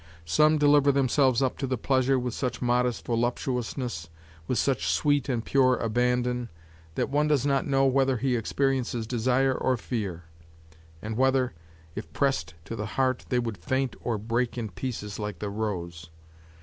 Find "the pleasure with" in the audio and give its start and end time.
1.67-2.33